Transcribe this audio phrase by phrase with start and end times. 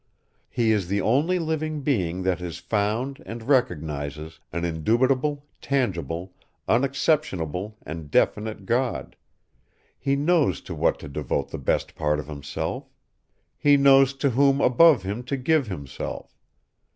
[0.49, 6.33] He is the only living being that has found and recognizes an indubitable, tangible,
[6.67, 9.15] unexceptionable and definite god.
[9.99, 12.89] He knows to what to devote the best part of himself.
[13.59, 16.35] He knows to whom above him to give himself.